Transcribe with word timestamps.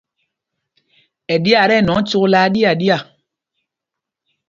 Ɛ 1.33 1.35
ɗiá 1.43 1.63
tí 1.69 1.75
ɛnwɔŋ 1.79 1.99
cúklá 2.09 2.37
áɗiaɗiá. 2.45 2.97